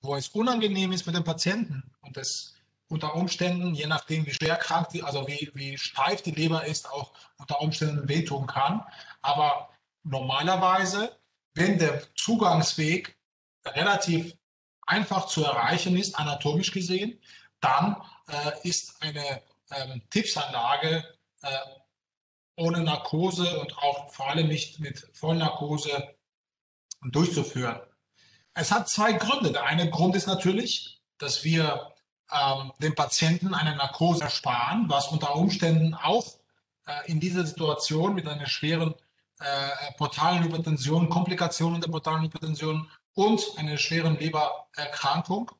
wo 0.01 0.15
es 0.15 0.27
unangenehm 0.29 0.91
ist 0.91 1.05
mit 1.05 1.15
dem 1.15 1.23
Patienten 1.23 1.91
und 2.01 2.17
es 2.17 2.55
unter 2.89 3.15
Umständen, 3.15 3.73
je 3.73 3.87
nachdem 3.87 4.25
wie 4.25 4.33
schwer 4.33 4.57
krank 4.57 4.89
die, 4.89 5.01
also 5.01 5.25
wie, 5.27 5.49
wie 5.53 5.77
steif 5.77 6.21
die 6.21 6.31
Leber 6.31 6.65
ist, 6.65 6.91
auch 6.91 7.13
unter 7.37 7.61
Umständen 7.61 8.09
wehtun 8.09 8.47
kann. 8.47 8.83
Aber 9.21 9.69
normalerweise, 10.03 11.17
wenn 11.53 11.79
der 11.79 12.03
Zugangsweg 12.15 13.17
relativ 13.65 14.35
einfach 14.85 15.27
zu 15.27 15.45
erreichen 15.45 15.95
ist, 15.95 16.19
anatomisch 16.19 16.71
gesehen, 16.71 17.17
dann 17.61 17.95
äh, 18.27 18.67
ist 18.67 19.01
eine 19.01 19.41
ähm, 19.71 20.01
Tippsanlage 20.09 21.03
äh, 21.41 21.47
ohne 22.55 22.81
Narkose 22.81 23.59
und 23.59 23.77
auch 23.77 24.11
vor 24.11 24.29
allem 24.29 24.47
nicht 24.47 24.79
mit 24.79 25.07
Vollnarkose 25.13 26.15
durchzuführen. 27.01 27.79
Es 28.53 28.71
hat 28.71 28.89
zwei 28.89 29.13
Gründe. 29.13 29.51
Der 29.51 29.63
eine 29.63 29.89
Grund 29.89 30.15
ist 30.15 30.27
natürlich, 30.27 31.01
dass 31.17 31.43
wir 31.43 31.93
ähm, 32.31 32.73
dem 32.79 32.95
Patienten 32.95 33.53
eine 33.53 33.75
Narkose 33.75 34.23
ersparen, 34.23 34.89
was 34.89 35.07
unter 35.07 35.35
Umständen 35.35 35.93
auch 35.93 36.27
äh, 36.85 37.11
in 37.11 37.19
dieser 37.19 37.45
Situation 37.45 38.13
mit 38.13 38.27
einer 38.27 38.47
schweren 38.47 38.93
äh, 39.39 39.93
portalen 39.97 40.43
Hypertension, 40.43 41.09
Komplikationen 41.09 41.81
der 41.81 41.89
portalen 41.89 42.23
Hypertension 42.23 42.89
und 43.13 43.41
einer 43.57 43.77
schweren 43.77 44.19
Lebererkrankung 44.19 45.51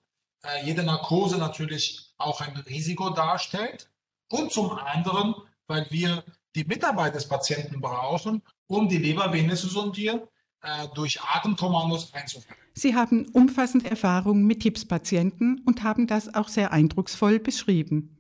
äh, 0.44 0.66
jede 0.66 0.84
Narkose 0.84 1.38
natürlich 1.38 2.14
auch 2.18 2.42
ein 2.42 2.56
Risiko 2.58 3.10
darstellt 3.12 3.90
und 4.32 4.52
zum 4.52 4.72
anderen, 4.72 5.36
weil 5.68 5.88
wir 5.90 6.24
die 6.56 6.66
Mitarbeit 6.66 7.16
des 7.16 7.28
Patienten 7.28 7.80
brauchen, 7.80 8.42
um 8.68 8.90
die 8.90 8.98
Lebervene 8.98 9.56
zu 9.56 9.68
sondieren, 9.68 10.22
äh, 10.62 10.88
durch 10.94 11.22
Atemkommandos 11.22 12.14
einzuführen. 12.14 12.58
Sie 12.74 12.96
haben 12.96 13.28
umfassend 13.30 13.86
Erfahrung 13.86 14.44
mit 14.44 14.62
TIPS-Patienten 14.62 15.62
und 15.66 15.84
haben 15.84 16.08
das 16.08 16.34
auch 16.34 16.48
sehr 16.48 16.72
eindrucksvoll 16.72 17.40
beschrieben. 17.40 18.18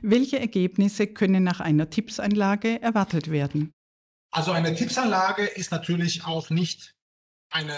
Welche 0.00 0.38
Ergebnisse 0.38 1.06
können 1.06 1.44
nach 1.44 1.60
einer 1.60 1.90
TIPS-Anlage 1.90 2.80
erwartet 2.80 3.30
werden? 3.30 3.72
Also 4.30 4.52
eine 4.52 4.74
TIPS-Anlage 4.74 5.44
ist 5.44 5.70
natürlich 5.70 6.24
auch 6.24 6.48
nicht 6.50 6.94
eine 7.50 7.76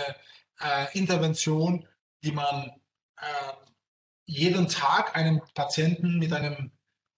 äh, 0.61 0.97
Intervention, 0.97 1.87
die 2.23 2.33
man 2.33 2.71
äh, 3.16 3.52
jeden 4.26 4.68
Tag 4.68 5.16
einem 5.16 5.40
Patienten 5.54 6.18
mit 6.18 6.33
einem 6.33 6.71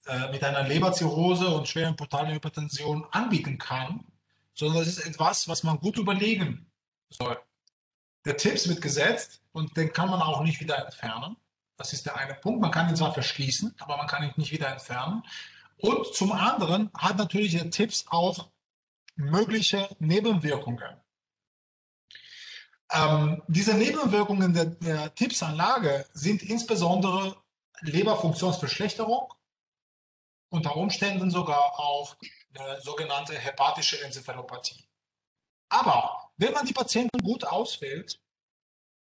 äh, 0.06 0.30
mit 0.30 0.42
einer 0.44 0.62
Leberzirrhose 0.62 1.48
und 1.48 1.68
schweren 1.68 1.96
portalen 1.96 2.32
Hypertension 2.32 3.06
anbieten 3.10 3.58
kann, 3.58 4.04
sondern 4.54 4.82
es 4.82 4.88
ist 4.88 5.06
etwas, 5.06 5.48
was 5.48 5.62
man 5.62 5.78
gut 5.78 5.98
überlegen 5.98 6.70
soll. 7.10 7.38
Der 8.24 8.36
Tipps 8.36 8.68
wird 8.68 8.80
gesetzt 8.80 9.42
und 9.52 9.76
den 9.76 9.92
kann 9.92 10.10
man 10.10 10.20
auch 10.20 10.42
nicht 10.42 10.60
wieder 10.60 10.84
entfernen. 10.84 11.36
Das 11.76 11.92
ist 11.92 12.06
der 12.06 12.16
eine 12.16 12.34
Punkt. 12.34 12.60
Man 12.60 12.70
kann 12.70 12.88
ihn 12.88 12.96
zwar 12.96 13.12
verschließen, 13.12 13.74
aber 13.78 13.96
man 13.96 14.06
kann 14.06 14.22
ihn 14.24 14.32
nicht 14.36 14.52
wieder 14.52 14.68
entfernen. 14.68 15.22
Und 15.78 16.06
zum 16.14 16.32
anderen 16.32 16.90
hat 16.94 17.18
natürlich 17.18 17.52
der 17.52 17.70
Tipps 17.70 18.06
auch 18.08 18.48
mögliche 19.14 19.88
Nebenwirkungen. 19.98 21.00
Ähm, 22.92 23.42
diese 23.48 23.74
Nebenwirkungen 23.74 24.54
der, 24.54 24.66
der 24.66 25.14
Tippsanlage 25.14 26.06
sind 26.12 26.42
insbesondere 26.42 27.36
Leberfunktionsverschlechterung, 27.82 29.32
unter 30.48 30.76
Umständen 30.76 31.30
sogar 31.30 31.78
auch 31.78 32.16
eine 32.54 32.80
sogenannte 32.80 33.38
hepatische 33.38 34.02
Enzephalopathie. 34.02 34.88
Aber 35.68 36.30
wenn 36.36 36.52
man 36.52 36.66
die 36.66 36.72
Patienten 36.72 37.18
gut 37.22 37.44
auswählt, 37.44 38.20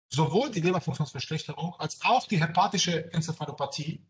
sowohl 0.10 0.50
die 0.50 0.62
Leberfunktionsverschlechterung 0.62 1.76
als 1.80 2.02
auch 2.04 2.28
die 2.28 2.40
hepatische 2.40 3.12
Enzephalopathie 3.14 4.06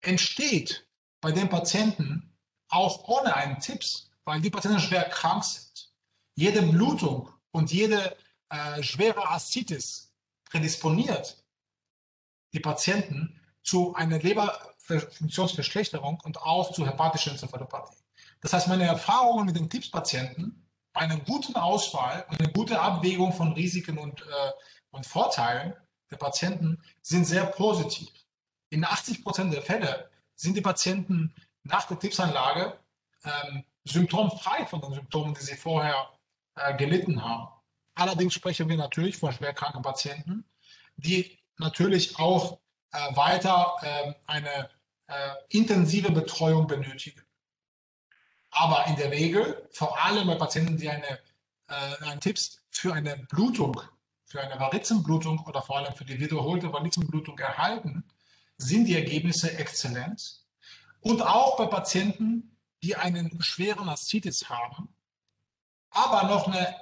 entsteht 0.00 0.88
bei 1.20 1.32
den 1.32 1.48
Patienten 1.48 2.36
auch 2.68 3.08
ohne 3.08 3.34
einen 3.34 3.60
Tipps, 3.60 4.10
weil 4.24 4.40
die 4.40 4.50
Patienten 4.50 4.80
schwer 4.80 5.08
krank 5.08 5.44
sind. 5.44 5.92
Jede 6.34 6.62
Blutung 6.62 7.32
und 7.50 7.72
jede 7.72 8.16
äh, 8.50 8.82
schwere 8.82 9.28
Aszitis 9.30 10.12
prädisponiert 10.44 11.44
die 12.52 12.60
Patienten 12.60 13.37
zu 13.68 13.94
einer 13.94 14.18
Leberfunktionsverschlechterung 14.18 16.20
und 16.24 16.40
auch 16.40 16.72
zu 16.72 16.86
hepatischer 16.86 17.32
Enzephalopathie. 17.32 17.98
Das 18.40 18.54
heißt, 18.54 18.68
meine 18.68 18.84
Erfahrungen 18.84 19.44
mit 19.44 19.56
den 19.56 19.68
Tipps-Patienten 19.68 20.66
bei 20.94 21.02
einer 21.02 21.18
guten 21.18 21.54
Auswahl 21.56 22.24
und 22.30 22.40
eine 22.40 22.50
gute 22.50 22.80
Abwägung 22.80 23.34
von 23.34 23.52
Risiken 23.52 23.98
und, 23.98 24.22
äh, 24.22 24.52
und 24.90 25.04
Vorteilen 25.06 25.74
der 26.10 26.16
Patienten 26.16 26.82
sind 27.02 27.26
sehr 27.26 27.44
positiv. 27.44 28.08
In 28.70 28.84
80 28.84 29.22
Prozent 29.22 29.52
der 29.52 29.60
Fälle 29.60 30.08
sind 30.34 30.56
die 30.56 30.62
Patienten 30.62 31.34
nach 31.62 31.86
der 31.86 31.98
Tippsanlage 31.98 32.78
ähm, 33.24 33.64
symptomfrei 33.84 34.64
von 34.64 34.80
den 34.80 34.94
Symptomen, 34.94 35.34
die 35.34 35.42
sie 35.42 35.56
vorher 35.56 36.08
äh, 36.54 36.74
gelitten 36.76 37.22
haben. 37.22 37.48
Allerdings 37.94 38.32
sprechen 38.32 38.66
wir 38.68 38.78
natürlich 38.78 39.18
von 39.18 39.32
schwerkranken 39.32 39.82
Patienten, 39.82 40.46
die 40.96 41.38
natürlich 41.58 42.18
auch 42.18 42.58
äh, 42.92 43.16
weiter 43.16 43.76
äh, 43.82 44.12
eine 44.26 44.70
intensive 45.48 46.12
Betreuung 46.12 46.66
benötigen. 46.66 47.22
Aber 48.50 48.86
in 48.86 48.96
der 48.96 49.10
Regel, 49.10 49.68
vor 49.72 50.02
allem 50.04 50.26
bei 50.26 50.34
Patienten, 50.34 50.76
die 50.76 50.88
eine, 50.88 51.18
äh, 51.68 52.04
einen 52.04 52.20
Tipps 52.20 52.60
für 52.70 52.92
eine 52.92 53.16
Blutung, 53.16 53.80
für 54.26 54.40
eine 54.40 54.58
Varizenblutung 54.58 55.44
oder 55.46 55.62
vor 55.62 55.78
allem 55.78 55.94
für 55.94 56.04
die 56.04 56.18
wiederholte 56.18 56.72
Varizenblutung 56.72 57.38
erhalten, 57.38 58.04
sind 58.56 58.86
die 58.86 58.96
Ergebnisse 58.96 59.56
exzellent. 59.56 60.44
Und 61.00 61.22
auch 61.22 61.56
bei 61.56 61.66
Patienten, 61.66 62.56
die 62.82 62.96
einen 62.96 63.40
schweren 63.42 63.88
Aszitis 63.88 64.48
haben, 64.48 64.88
aber 65.90 66.28
noch 66.28 66.48
eine 66.48 66.74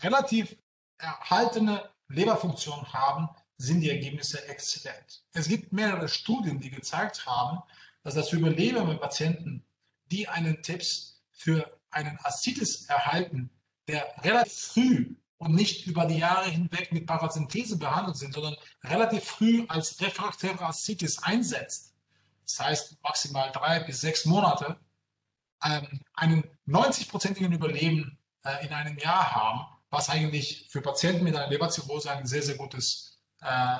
relativ 0.00 0.56
erhaltene 0.98 1.90
Leberfunktion 2.08 2.92
haben, 2.92 3.28
sind 3.58 3.80
die 3.80 3.90
Ergebnisse 3.90 4.48
exzellent. 4.48 5.24
Es 5.32 5.48
gibt 5.48 5.72
mehrere 5.72 6.08
Studien, 6.08 6.60
die 6.60 6.70
gezeigt 6.70 7.26
haben, 7.26 7.60
dass 8.02 8.14
das 8.14 8.32
Überleben 8.32 8.86
bei 8.86 8.94
Patienten, 8.96 9.64
die 10.06 10.28
einen 10.28 10.62
Tipps 10.62 11.22
für 11.32 11.78
einen 11.90 12.18
Aszitis 12.22 12.86
erhalten, 12.86 13.50
der 13.88 14.06
relativ 14.22 14.52
früh 14.52 15.14
und 15.38 15.54
nicht 15.54 15.86
über 15.86 16.06
die 16.06 16.18
Jahre 16.18 16.48
hinweg 16.48 16.92
mit 16.92 17.06
Parasynthese 17.06 17.78
behandelt 17.78 18.16
sind, 18.16 18.34
sondern 18.34 18.56
relativ 18.84 19.24
früh 19.24 19.64
als 19.68 20.00
refraktäre 20.00 20.64
Aszitis 20.64 21.18
einsetzt, 21.22 21.94
das 22.44 22.60
heißt 22.60 23.02
maximal 23.02 23.50
drei 23.52 23.80
bis 23.80 24.00
sechs 24.00 24.24
Monate, 24.24 24.78
ähm, 25.64 26.00
einen 26.14 26.44
90-prozentigen 26.66 27.52
Überleben 27.52 28.18
äh, 28.44 28.66
in 28.66 28.72
einem 28.72 28.98
Jahr 28.98 29.34
haben, 29.34 29.66
was 29.90 30.08
eigentlich 30.08 30.68
für 30.70 30.80
Patienten 30.80 31.24
mit 31.24 31.36
einer 31.36 31.48
Leberzirrhose 31.48 32.10
ein 32.10 32.26
sehr, 32.26 32.42
sehr 32.42 32.56
gutes 32.56 33.11
äh, 33.42 33.76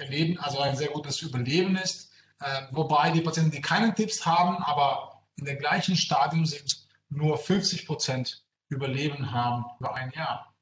Erleben, 0.00 0.38
also 0.38 0.60
ein 0.60 0.76
sehr 0.76 0.88
gutes 0.88 1.20
Überleben 1.22 1.76
ist. 1.76 2.10
Äh, 2.40 2.62
wobei 2.70 3.10
die 3.10 3.20
Patienten, 3.20 3.50
die 3.50 3.60
keinen 3.60 3.94
Tipps 3.94 4.24
haben, 4.24 4.56
aber 4.62 5.22
in 5.36 5.44
dem 5.44 5.58
gleichen 5.58 5.96
Stadium 5.96 6.46
sind, 6.46 6.86
nur 7.10 7.38
50 7.38 7.86
Prozent 7.86 8.42
Überleben 8.68 9.32
haben 9.32 9.64
über 9.78 9.94
ein 9.94 10.12
Jahr. 10.12 10.54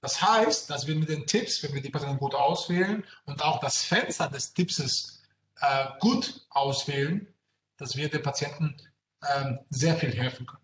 Das 0.00 0.20
heißt, 0.20 0.68
dass 0.68 0.86
wir 0.86 0.94
mit 0.96 1.08
den 1.08 1.26
Tipps, 1.26 1.62
wenn 1.62 1.72
wir 1.72 1.80
die 1.80 1.88
Patienten 1.88 2.18
gut 2.18 2.34
auswählen 2.34 3.04
und 3.24 3.42
auch 3.42 3.58
das 3.58 3.82
Fenster 3.82 4.28
des 4.28 4.52
Tippses 4.52 5.22
äh, 5.60 5.86
gut 5.98 6.46
auswählen, 6.50 7.26
dass 7.78 7.96
wir 7.96 8.10
den 8.10 8.22
Patienten 8.22 8.76
äh, 9.22 9.54
sehr 9.70 9.96
viel 9.96 10.12
helfen 10.12 10.44
können. 10.44 10.63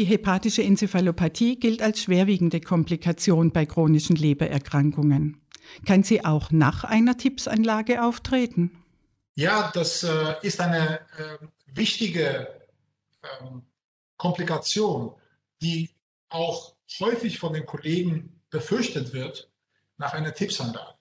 Die 0.00 0.06
hepatische 0.06 0.62
Enzephalopathie 0.62 1.56
gilt 1.56 1.82
als 1.82 2.00
schwerwiegende 2.00 2.62
Komplikation 2.62 3.52
bei 3.52 3.66
chronischen 3.66 4.16
Lebererkrankungen. 4.16 5.42
Kann 5.84 6.04
sie 6.04 6.24
auch 6.24 6.50
nach 6.50 6.84
einer 6.84 7.18
Tippsanlage 7.18 8.02
auftreten? 8.02 8.82
Ja, 9.34 9.70
das 9.74 10.02
äh, 10.02 10.36
ist 10.40 10.58
eine 10.62 11.00
äh, 11.18 11.36
wichtige 11.66 12.48
ähm, 13.42 13.60
Komplikation, 14.16 15.12
die 15.60 15.90
auch 16.30 16.76
häufig 16.98 17.38
von 17.38 17.52
den 17.52 17.66
Kollegen 17.66 18.40
befürchtet 18.48 19.12
wird 19.12 19.50
nach 19.98 20.14
einer 20.14 20.32
Tippsanlage. 20.32 20.94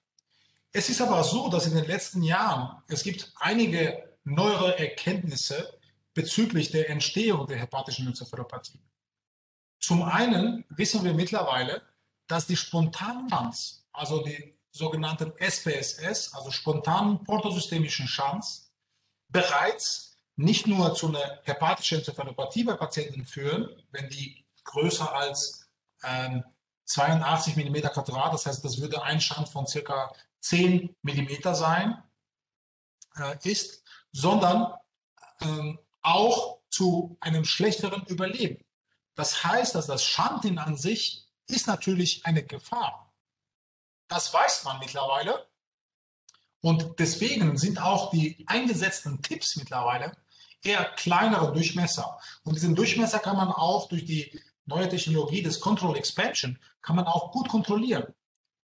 Es 0.74 0.90
ist 0.90 1.00
aber 1.00 1.24
so, 1.24 1.48
dass 1.48 1.68
in 1.68 1.76
den 1.76 1.86
letzten 1.86 2.22
Jahren 2.22 2.84
es 2.90 3.04
gibt 3.04 3.32
einige 3.40 4.10
neuere 4.26 4.78
Erkenntnisse 4.78 5.79
bezüglich 6.14 6.72
der 6.72 6.90
Entstehung 6.90 7.48
der 7.48 7.58
hepatischen 7.58 8.08
Enzephalopathie. 8.08 8.82
Zum 9.80 10.04
einen 10.04 10.66
wissen 10.70 11.04
wir 11.04 11.14
mittlerweile, 11.14 11.82
dass 12.28 12.46
die 12.46 12.58
Spontanchance, 12.58 13.84
also 13.92 14.24
die 14.24 14.58
sogenannten 14.72 15.34
SPSS, 15.38 16.34
also 16.34 16.52
spontanen 16.52 17.24
portosystemischen 17.24 18.06
Chance, 18.06 18.70
bereits 19.30 20.18
nicht 20.36 20.68
nur 20.68 20.94
zu 20.94 21.08
einer 21.08 21.42
hepatischen 21.44 22.00
Enzephalopathie 22.00 22.64
bei 22.64 22.74
Patienten 22.74 23.26
führen, 23.26 23.70
wenn 23.92 24.10
die 24.10 24.46
größer 24.64 25.14
als 25.14 25.68
ähm, 26.04 26.44
82 26.86 27.56
mm 27.56 27.88
Quadrat, 27.94 28.34
das 28.34 28.46
heißt, 28.46 28.64
das 28.64 28.80
würde 28.80 29.04
ein 29.04 29.22
Schand 29.22 29.50
von 29.50 29.68
circa 29.68 30.12
10 30.42 30.96
mm 31.04 31.54
sein, 31.54 32.02
äh, 33.18 33.38
ist, 33.44 33.84
sondern 34.12 34.74
ähm, 35.42 35.80
auch 36.02 36.60
zu 36.70 37.18
einem 37.20 37.46
schlechteren 37.46 38.06
Überleben. 38.06 38.64
Das 39.16 39.44
heißt, 39.44 39.76
dass 39.76 39.88
das 39.88 40.04
Schanten 40.04 40.58
an 40.60 40.78
sich 40.78 41.28
ist 41.48 41.68
natürlich 41.68 42.26
eine 42.26 42.44
Gefahr. 42.44 43.14
Das 44.08 44.34
weiß 44.34 44.64
man 44.64 44.80
mittlerweile. 44.80 45.48
Und 46.62 47.00
deswegen 47.00 47.58
sind 47.58 47.82
auch 47.82 48.12
die 48.12 48.44
eingesetzten 48.48 49.22
Tipps 49.22 49.56
mittlerweile 49.56 50.16
eher 50.62 50.86
kleinere 50.96 51.54
Durchmesser. 51.54 52.20
Und 52.44 52.56
diesen 52.56 52.76
Durchmesser 52.76 53.20
kann 53.20 53.38
man 53.38 53.50
auch 53.50 53.88
durch 53.88 54.06
die 54.06 54.40
neue 54.66 54.90
Technologie 54.90 55.42
des 55.42 55.60
Control 55.60 55.98
Expansion, 55.98 56.60
kann 56.82 56.96
man 56.96 57.08
auch 57.08 57.32
gut 57.32 57.50
kontrollieren, 57.50 58.14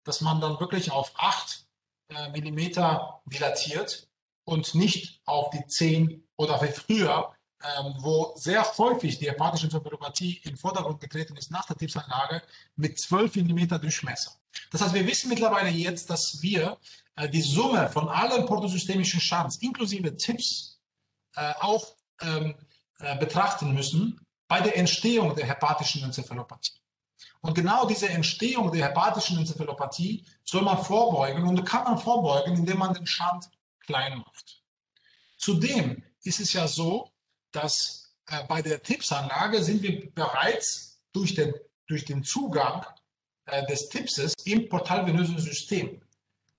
dass 0.03 0.21
man 0.21 0.41
dann 0.41 0.59
wirklich 0.59 0.91
auf 0.91 1.11
8 1.15 1.65
äh, 2.09 2.29
Millimeter 2.31 3.21
dilatiert 3.25 4.09
und 4.43 4.75
nicht 4.75 5.21
auf 5.25 5.49
die 5.51 5.65
10 5.65 6.24
oder 6.37 6.61
wie 6.61 6.67
früher 6.67 7.33
ähm, 7.63 7.95
wo 7.99 8.33
sehr 8.35 8.63
häufig 8.77 9.17
die 9.17 9.29
hepatische 9.29 9.65
Enzephalopathie 9.65 10.41
in 10.43 10.55
Vordergrund 10.57 10.99
getreten 10.99 11.35
ist 11.37 11.51
nach 11.51 11.65
der 11.65 11.77
Tipsanlage 11.77 12.41
mit 12.75 12.99
12 12.99 13.37
mm 13.37 13.79
Durchmesser. 13.81 14.31
Das 14.71 14.81
heißt, 14.81 14.93
wir 14.93 15.07
wissen 15.07 15.29
mittlerweile 15.29 15.69
jetzt, 15.69 16.09
dass 16.09 16.41
wir 16.41 16.77
äh, 17.15 17.29
die 17.29 17.41
Summe 17.41 17.89
von 17.89 18.09
allen 18.09 18.45
portosystemischen 18.45 19.19
Schadens 19.19 19.57
inklusive 19.57 20.15
Tipps 20.15 20.79
äh, 21.35 21.53
auch 21.59 21.95
ähm, 22.21 22.55
äh, 22.99 23.17
betrachten 23.17 23.73
müssen 23.73 24.19
bei 24.47 24.61
der 24.61 24.77
Entstehung 24.77 25.35
der 25.35 25.47
hepatischen 25.47 26.03
Enzephalopathie. 26.03 26.79
Und 27.41 27.55
genau 27.55 27.87
diese 27.87 28.09
Entstehung 28.09 28.71
der 28.71 28.89
hepatischen 28.89 29.37
Enzephalopathie 29.37 30.25
soll 30.43 30.61
man 30.61 30.83
vorbeugen 30.83 31.43
und 31.47 31.63
kann 31.65 31.83
man 31.83 31.97
vorbeugen, 31.97 32.55
indem 32.57 32.79
man 32.79 32.93
den 32.93 33.07
Schand 33.07 33.49
klein 33.79 34.17
macht. 34.19 34.61
Zudem 35.37 36.03
ist 36.25 36.39
es 36.39 36.53
ja 36.53 36.67
so, 36.67 37.11
dass 37.51 38.13
äh, 38.27 38.43
bei 38.45 38.61
der 38.61 38.81
Tipsanlage 38.81 39.63
sind 39.63 39.81
wir 39.81 40.11
bereits 40.11 40.99
durch 41.13 41.35
den, 41.35 41.53
durch 41.87 42.05
den 42.05 42.23
Zugang 42.23 42.85
äh, 43.45 43.65
des 43.67 43.89
Tipses 43.89 44.33
im 44.45 44.67
portalvenösen 44.67 45.39
System. 45.39 46.01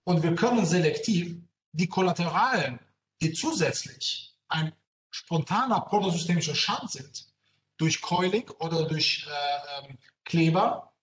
Und 0.04 0.22
wir 0.22 0.34
können 0.34 0.64
selektiv 0.64 1.36
die 1.72 1.88
Kollateralen, 1.88 2.78
die 3.20 3.32
zusätzlich 3.32 4.34
ein 4.48 4.72
spontaner 5.10 5.80
protosystemischer 5.80 6.54
Schaden 6.54 6.88
sind, 6.88 7.26
durch 7.76 8.00
Coiling 8.00 8.48
oder 8.60 8.86
durch 8.86 9.26
äh, 9.28 9.88
ähm, 9.88 9.98
Kleber 10.24 10.94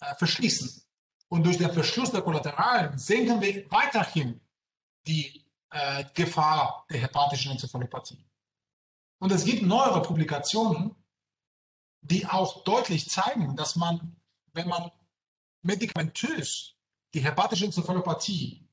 äh, 0.00 0.14
verschließen. 0.16 0.82
Und 1.28 1.44
durch 1.44 1.58
den 1.58 1.72
Verschluss 1.72 2.10
der 2.10 2.22
Kollateralen 2.22 2.98
senken 2.98 3.40
wir 3.40 3.70
weiterhin 3.70 4.40
die 5.06 5.43
äh, 5.74 6.04
Gefahr 6.14 6.86
der 6.88 7.00
hepatischen 7.00 7.50
Enzephalopathie. 7.50 8.24
Und 9.18 9.32
es 9.32 9.44
gibt 9.44 9.62
neuere 9.62 10.02
Publikationen, 10.02 10.94
die 12.00 12.26
auch 12.26 12.62
deutlich 12.62 13.10
zeigen, 13.10 13.56
dass 13.56 13.74
man, 13.74 14.16
wenn 14.52 14.68
man 14.68 14.92
medikamentös 15.62 16.74
die 17.12 17.20
hepatische 17.20 17.64
Enzephalopathie 17.64 18.68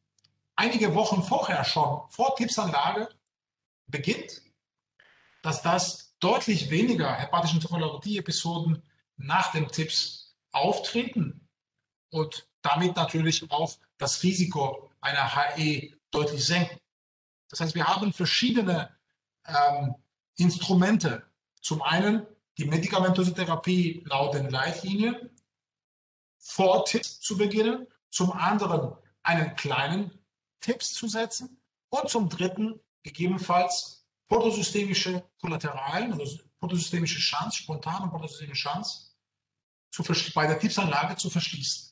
einige 0.56 0.94
Wochen 0.94 1.24
vorher 1.24 1.64
schon 1.64 2.08
vor 2.10 2.36
Tipsanlage 2.36 3.10
beginnt, 3.88 4.42
dass 5.42 5.64
das 5.64 6.16
deutlich 6.20 6.70
weniger 6.70 7.16
hepatische 7.16 7.56
Enzephalopathie-Episoden 7.56 8.84
nach 9.18 9.52
dem 9.54 9.70
Tipps 9.70 10.36
auftreten 10.52 11.50
und 12.12 12.48
damit 12.62 12.96
natürlich 12.96 13.50
auch 13.50 13.74
das 13.98 14.22
Risiko 14.22 14.92
einer 15.00 15.36
HE 15.36 15.94
deutlich 16.12 16.46
senken. 16.46 16.81
Das 17.52 17.60
heißt, 17.60 17.76
wir 17.76 17.86
haben 17.86 18.12
verschiedene 18.14 18.90
ähm, 19.46 19.96
Instrumente. 20.38 21.24
Zum 21.62 21.82
einen 21.82 22.26
die 22.58 22.66
medikamentöse 22.66 23.34
Therapie 23.34 24.04
laut 24.06 24.34
den 24.34 24.50
Leitlinien, 24.50 25.30
vor 26.40 26.86
Tipps 26.86 27.20
zu 27.20 27.38
beginnen, 27.38 27.88
zum 28.10 28.32
anderen 28.32 28.98
einen 29.22 29.56
kleinen 29.56 30.12
Tipps 30.60 30.94
zu 30.94 31.08
setzen 31.08 31.62
und 31.90 32.10
zum 32.10 32.30
dritten 32.30 32.80
gegebenenfalls 33.04 34.06
protosystemische 34.28 35.24
Kollateralen, 35.40 36.14
also 36.14 36.40
protosystemische 36.60 37.20
Chance, 37.20 37.58
spontane 37.58 38.10
protosystemische 38.10 38.70
Chance 38.70 39.12
bei 40.34 40.48
der 40.48 40.58
Tippsanlage 40.58 41.18
zu 41.18 41.30
verschließen. 41.30 41.91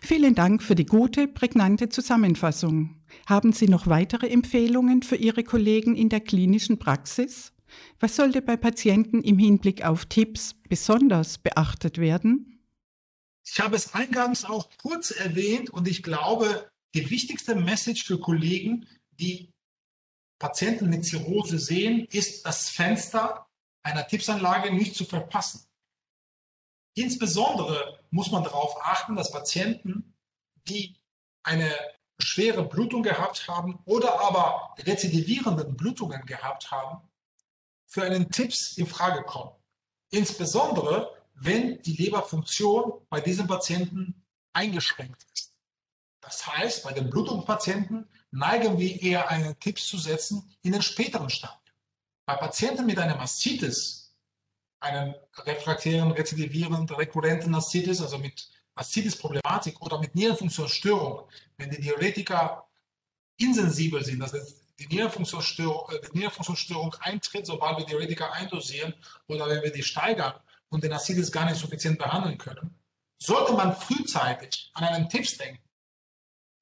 Vielen 0.00 0.34
Dank 0.34 0.62
für 0.62 0.74
die 0.74 0.86
gute, 0.86 1.28
prägnante 1.28 1.88
Zusammenfassung. 1.88 3.02
Haben 3.26 3.52
Sie 3.52 3.68
noch 3.68 3.86
weitere 3.86 4.28
Empfehlungen 4.28 5.02
für 5.02 5.16
Ihre 5.16 5.44
Kollegen 5.44 5.96
in 5.96 6.08
der 6.08 6.20
klinischen 6.20 6.78
Praxis? 6.78 7.52
Was 8.00 8.16
sollte 8.16 8.42
bei 8.42 8.56
Patienten 8.56 9.22
im 9.22 9.38
Hinblick 9.38 9.84
auf 9.84 10.06
Tipps 10.06 10.54
besonders 10.68 11.38
beachtet 11.38 11.98
werden? 11.98 12.60
Ich 13.44 13.60
habe 13.60 13.76
es 13.76 13.94
eingangs 13.94 14.44
auch 14.44 14.68
kurz 14.78 15.10
erwähnt 15.10 15.70
und 15.70 15.88
ich 15.88 16.02
glaube, 16.02 16.70
die 16.94 17.10
wichtigste 17.10 17.54
Message 17.54 18.04
für 18.04 18.20
Kollegen, 18.20 18.86
die 19.18 19.50
Patienten 20.38 20.90
mit 20.90 21.04
Zirrhose 21.04 21.58
sehen, 21.58 22.06
ist 22.10 22.44
das 22.44 22.68
Fenster 22.68 23.46
einer 23.82 24.06
Tipsanlage 24.06 24.72
nicht 24.72 24.94
zu 24.94 25.04
verpassen. 25.04 25.64
Insbesondere 26.94 28.00
muss 28.10 28.30
man 28.30 28.44
darauf 28.44 28.76
achten, 28.84 29.16
dass 29.16 29.30
Patienten, 29.30 30.14
die 30.68 30.94
eine 31.42 31.70
schwere 32.18 32.64
Blutung 32.64 33.02
gehabt 33.02 33.48
haben 33.48 33.80
oder 33.84 34.20
aber 34.20 34.74
rezidivierenden 34.78 35.76
Blutungen 35.76 36.24
gehabt 36.26 36.70
haben, 36.70 37.08
für 37.86 38.02
einen 38.02 38.30
Tipps 38.30 38.76
in 38.78 38.86
Frage 38.86 39.22
kommen. 39.24 39.52
Insbesondere, 40.10 41.14
wenn 41.34 41.82
die 41.82 41.96
Leberfunktion 41.96 42.92
bei 43.08 43.20
diesem 43.20 43.46
Patienten 43.46 44.22
eingeschränkt 44.52 45.26
ist. 45.34 45.54
Das 46.20 46.46
heißt, 46.46 46.84
bei 46.84 46.92
den 46.92 47.10
Blutungspatienten 47.10 48.08
neigen 48.30 48.78
wir 48.78 49.02
eher 49.02 49.28
einen 49.28 49.58
Tipps 49.58 49.86
zu 49.86 49.98
setzen 49.98 50.54
in 50.62 50.72
den 50.72 50.82
späteren 50.82 51.30
Stadium. 51.30 51.58
Bei 52.24 52.36
Patienten 52.36 52.86
mit 52.86 52.98
einer 52.98 53.16
Maszitis, 53.16 54.01
einen 54.82 55.14
refraktären, 55.46 56.10
rezidivierenden, 56.10 56.94
rekurrenten 56.96 57.54
Aszitis, 57.54 58.00
also 58.00 58.18
mit 58.18 58.48
Aszitis-Problematik 58.74 59.80
oder 59.80 59.98
mit 59.98 60.14
Nierenfunktionsstörung, 60.14 61.28
wenn 61.56 61.70
die 61.70 61.80
Diuretika 61.80 62.66
insensibel 63.38 64.04
sind, 64.04 64.20
das 64.20 64.32
heißt, 64.32 64.62
die 64.78 64.86
Nierenfunktionsstörung, 64.86 65.90
äh, 65.90 66.00
die 66.08 66.18
Nierenfunktionsstörung 66.18 66.94
eintritt, 67.00 67.46
sobald 67.46 67.78
wir 67.78 67.86
Diuretika 67.86 68.32
eindosieren 68.32 68.94
oder 69.28 69.48
wenn 69.48 69.62
wir 69.62 69.72
die 69.72 69.82
steigern 69.82 70.34
und 70.68 70.82
den 70.82 70.92
Aszitis 70.92 71.30
gar 71.30 71.44
nicht 71.44 71.58
suffizient 71.58 71.98
behandeln 71.98 72.38
können, 72.38 72.78
sollte 73.18 73.52
man 73.52 73.76
frühzeitig 73.76 74.70
an 74.74 74.84
einen 74.84 75.08
Tipps 75.08 75.36
denken. 75.36 75.62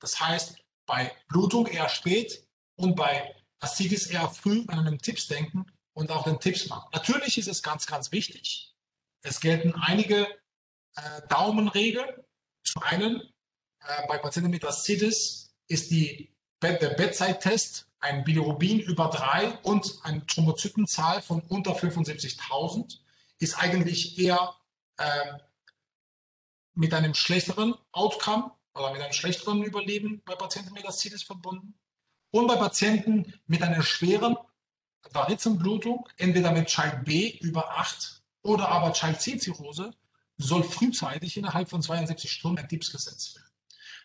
Das 0.01 0.21
heißt, 0.21 0.57
bei 0.85 1.13
Blutung 1.29 1.67
eher 1.67 1.89
spät 1.89 2.47
und 2.77 2.97
bei 2.97 3.35
Aszitis 3.61 4.07
eher 4.07 4.29
früh 4.29 4.65
an 4.69 4.87
einen 4.87 4.99
Tipps 4.99 5.29
denken 5.29 5.67
und 6.01 6.11
auch 6.11 6.25
den 6.25 6.41
Tipps 6.41 6.69
machen. 6.69 6.89
Natürlich 6.93 7.37
ist 7.37 7.47
es 7.47 7.63
ganz, 7.63 7.87
ganz 7.87 8.11
wichtig. 8.11 8.75
Es 9.23 9.41
gelten 9.41 9.75
einige 9.75 10.27
äh, 10.97 11.29
Daumenregeln. 11.29 12.09
Zum 12.65 12.83
einen, 12.83 13.21
äh, 13.81 14.07
bei 14.09 14.17
Patienten 14.17 14.51
mit 14.51 14.65
Aszitis 14.65 15.55
ist 15.69 15.91
die, 15.91 16.35
der 16.63 16.95
Bedside-Test 16.95 17.87
ein 18.01 18.25
Bilirubin 18.25 18.81
über 18.81 19.09
drei 19.09 19.59
und 19.63 19.99
eine 20.03 20.25
Thrombozytenzahl 20.25 21.21
von 21.21 21.43
unter 21.43 21.73
75.000 21.73 22.99
ist 23.39 23.59
eigentlich 23.59 24.19
eher 24.19 24.55
äh, 24.97 25.35
mit 26.73 26.95
einem 26.95 27.13
schlechteren 27.13 27.75
Outcome 27.93 28.53
oder 28.75 28.93
mit 28.93 29.03
einem 29.03 29.13
schlechteren 29.13 29.63
Überleben 29.63 30.23
bei 30.25 30.35
Patienten 30.35 30.73
mit 30.73 30.87
Aszitis 30.87 31.23
verbunden. 31.23 31.79
Und 32.31 32.47
bei 32.47 32.57
Patienten 32.57 33.35
mit 33.47 33.63
einer 33.63 33.83
schweren 33.83 34.39
Varizenblutung, 35.13 36.09
entweder 36.17 36.53
mit 36.53 36.69
Child 36.69 37.05
B 37.05 37.31
über 37.41 37.79
8 37.79 38.23
oder 38.43 38.69
aber 38.69 38.93
Child 38.93 39.21
C-Zirrhose, 39.21 39.93
soll 40.37 40.63
frühzeitig 40.63 41.37
innerhalb 41.37 41.69
von 41.69 41.83
72 41.83 42.31
Stunden 42.31 42.59
ein 42.59 42.69
Tipps 42.69 42.91
gesetzt 42.91 43.35
werden. 43.35 43.51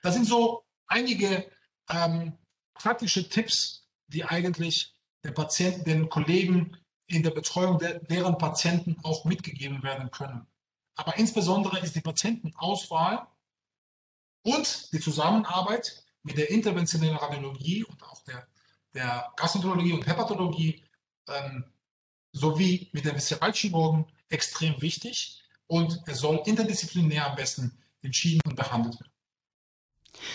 Das 0.01 0.13
sind 0.13 0.25
so 0.25 0.65
einige 0.88 1.49
ähm, 1.89 2.38
praktische 2.73 3.27
Tipps, 3.29 3.88
die 4.08 4.23
eigentlich 4.23 4.93
den 5.23 5.34
Patienten, 5.34 5.84
den 5.86 6.10
Kollegen 6.10 6.77
in 7.08 7.23
der 7.23 7.31
Betreuung 7.31 7.79
der, 7.79 7.99
deren 7.99 8.38
Patienten 8.38 8.97
auch 9.03 9.25
mitgegeben 9.25 9.84
werden 9.84 10.12
können. 10.12 10.47
Aber 10.95 11.17
insbesondere 11.17 11.79
ist 11.79 11.95
die 11.95 12.01
Patientenauswahl 12.01 13.27
und 14.43 14.91
die 14.93 14.99
Zusammenarbeit 14.99 16.03
mit 16.23 16.38
der 16.38 16.49
interventionellen 16.49 17.17
Radiologie 17.17 17.84
und 17.84 18.01
auch 18.03 18.23
der, 18.23 18.47
der 18.95 19.31
Gastroenterologie 19.36 19.93
und 19.93 20.08
Hepatologie 20.08 20.81
ähm, 21.27 21.65
sowie 22.31 22.89
mit 22.93 23.05
den 23.05 23.15
Visceralchirurgen 23.15 24.05
extrem 24.29 24.81
wichtig 24.81 25.43
und 25.67 26.01
es 26.08 26.19
soll 26.19 26.41
interdisziplinär 26.45 27.29
am 27.29 27.36
besten 27.36 27.77
entschieden 28.01 28.41
und 28.45 28.55
behandelt 28.55 28.99
werden. 28.99 29.12